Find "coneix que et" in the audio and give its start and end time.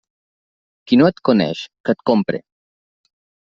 1.31-2.03